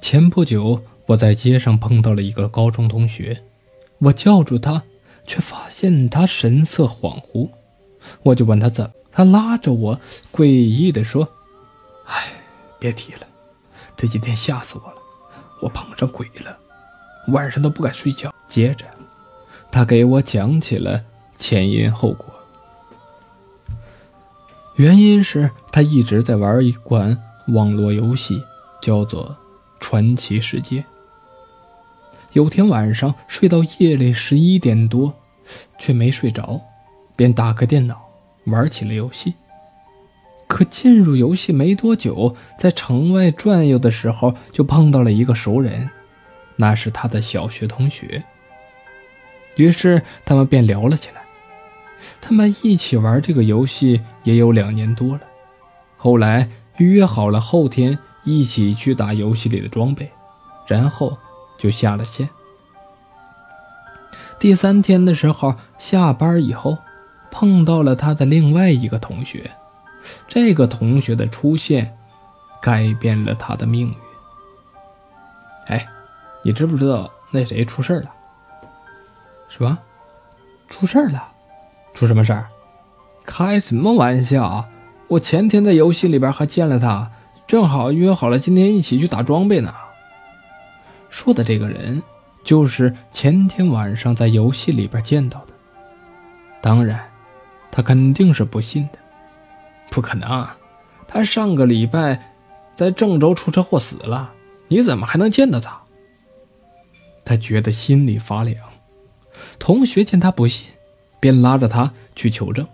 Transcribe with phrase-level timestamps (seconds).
[0.00, 3.42] 前不久，我在街上碰到了一个高中同学，
[3.98, 4.82] 我叫住他，
[5.26, 7.48] 却发现他神色恍惚。
[8.22, 10.00] 我就问他怎，他拉着我，
[10.32, 11.28] 诡异地说
[12.06, 12.32] ：“哎，
[12.78, 13.26] 别提了，
[13.96, 14.96] 这几天吓死我了，
[15.60, 16.56] 我碰上鬼了，
[17.28, 18.84] 晚上都不敢睡觉。”接着，
[19.72, 21.02] 他给我讲起了
[21.36, 22.26] 前因后果。
[24.76, 27.16] 原因是他一直在玩一款
[27.48, 28.40] 网络游戏，
[28.80, 29.36] 叫做。
[29.80, 30.84] 传奇世界。
[32.32, 35.12] 有天晚上睡到夜里十一点多，
[35.78, 36.60] 却没睡着，
[37.14, 37.98] 便打开电脑
[38.44, 39.34] 玩起了游戏。
[40.46, 45.88] 可进入游戏没多久，在城外转悠的时候，就碰到了一个熟人，
[46.56, 48.22] 那是他的小学同学。
[49.56, 51.22] 于是他们便聊了起来。
[52.20, 55.22] 他们一起玩这个游戏也有两年多了，
[55.96, 57.98] 后来约好了后天。
[58.26, 60.10] 一起去打游戏里的装备，
[60.66, 61.16] 然后
[61.56, 62.28] 就下了线。
[64.38, 66.76] 第三天的时候，下班以后
[67.30, 69.52] 碰到了他的另外一个同学。
[70.26, 71.96] 这个同学的出现
[72.60, 73.94] 改变了他的命运。
[75.68, 75.88] 哎，
[76.42, 78.10] 你知不知道那谁出事了？
[79.48, 79.78] 什么？
[80.68, 81.28] 出事了？
[81.94, 82.48] 出什么事儿？
[83.24, 84.66] 开什么玩笑！
[85.08, 87.12] 我前天在游戏里边还见了他。
[87.46, 89.72] 正好约好了今天一起去打装备呢。
[91.08, 92.02] 说的这个人
[92.44, 95.54] 就是前天晚上在游戏里边见到的。
[96.60, 97.08] 当然，
[97.70, 98.98] 他肯定是不信的。
[99.90, 100.46] 不可能，
[101.06, 102.32] 他上个礼拜
[102.74, 104.32] 在郑州出车祸死了，
[104.68, 105.80] 你怎么还能见到他？
[107.24, 108.56] 他觉得心里发凉。
[109.58, 110.66] 同学见他不信，
[111.20, 112.66] 便拉着他去求证，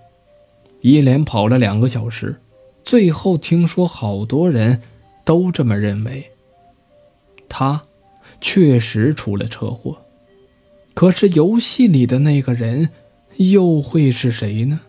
[0.81, 2.41] 一连跑了两个小时。
[2.85, 4.83] 最后听说，好多人
[5.25, 6.31] 都这么认为。
[7.49, 7.83] 他
[8.41, 9.97] 确实出了车祸，
[10.95, 12.89] 可是游戏里的那个人
[13.37, 14.81] 又会是谁呢？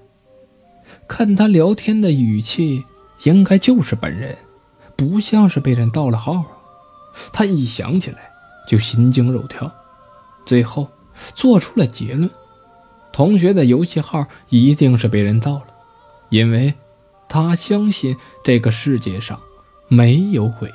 [1.08, 2.84] 看他聊天的语气，
[3.24, 4.36] 应该就是本人，
[4.96, 6.44] 不像是被人盗了号！
[7.32, 8.32] 他一想起来
[8.68, 9.72] 就心惊肉跳，
[10.46, 10.88] 最后
[11.36, 12.30] 做出了结论：
[13.12, 15.68] 同学的游戏号一定是被人盗了，
[16.30, 16.74] 因为。
[17.34, 19.40] 他相信这个世界上
[19.88, 20.72] 没有鬼。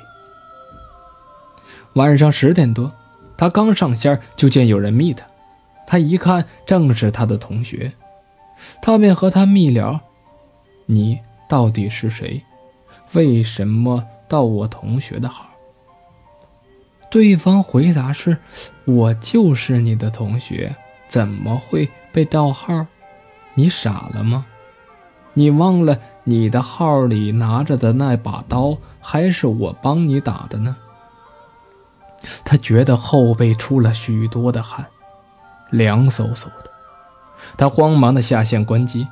[1.93, 2.91] 晚上十点多，
[3.37, 5.25] 他刚上线就见有人密他，
[5.87, 7.93] 他一看正是他的同学，
[8.81, 9.97] 他便和他密聊
[10.85, 12.43] ：“你到底是谁？
[13.13, 15.45] 为什么盗我同学的号？”
[17.09, 18.37] 对方回答是
[18.83, 20.75] ：“我就是你的同学，
[21.07, 22.85] 怎么会被盗号？
[23.53, 24.45] 你傻了吗？
[25.33, 30.75] 你忘了？”你的号里拿着的那把刀，还是我帮你打的呢？
[32.45, 34.85] 他觉得后背出了许多的汗，
[35.71, 36.69] 凉飕飕的。
[37.57, 39.07] 他慌忙的下线关机，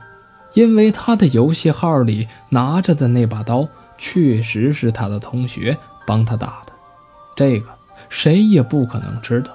[0.54, 3.68] 因为他的游戏号里拿着的那把刀，
[3.98, 6.74] 确实是他的同学帮他打的。
[7.36, 7.68] 这个
[8.10, 9.50] 谁也不可能知道。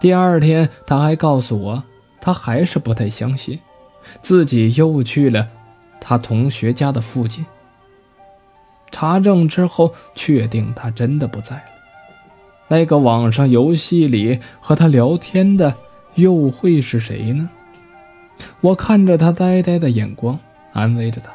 [0.00, 1.84] 第二天，他还告诉我，
[2.20, 3.60] 他还是不太相信。
[4.22, 5.48] 自己又去了
[6.00, 7.44] 他同学家的附近，
[8.90, 11.62] 查证之后确定他真的不在了。
[12.68, 15.74] 那个网上游戏里和他聊天的
[16.14, 17.48] 又会是谁呢？
[18.60, 20.38] 我看着他呆呆的眼光，
[20.72, 21.30] 安慰着他：“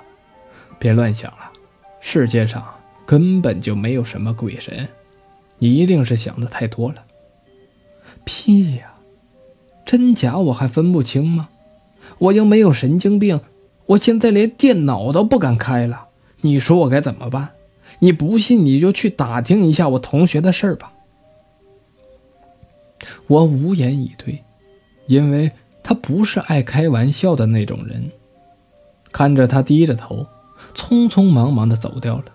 [0.77, 1.51] 别乱想了，
[1.99, 2.63] 世界上
[3.05, 4.87] 根本就没有什么鬼神，
[5.57, 7.03] 你一定是想的太多了。”
[8.23, 8.93] 屁呀，
[9.85, 11.49] 真假我还分不清吗？
[12.21, 13.41] 我又没有神经病，
[13.87, 16.05] 我现在连电脑都不敢开了。
[16.41, 17.49] 你说我该怎么办？
[17.99, 20.93] 你不信你就去打听一下我同学的事儿吧。
[23.25, 24.43] 我无言以对，
[25.07, 25.51] 因为
[25.83, 28.11] 他不是爱开玩笑的那种人。
[29.11, 30.25] 看着他低着头，
[30.75, 32.25] 匆匆忙忙的走掉了，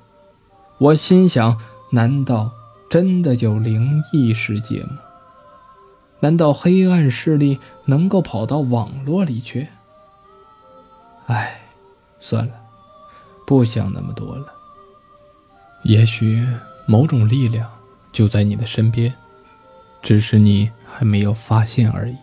[0.78, 1.56] 我心想：
[1.92, 2.50] 难道
[2.90, 4.98] 真的有灵异世界吗？
[6.20, 9.68] 难道黑暗势力能够跑到网络里去？
[11.26, 11.60] 唉，
[12.20, 12.52] 算了，
[13.46, 14.46] 不想那么多了。
[15.82, 16.46] 也许
[16.86, 17.70] 某种力量
[18.12, 19.12] 就在你的身边，
[20.02, 22.16] 只是你还没有发现而已。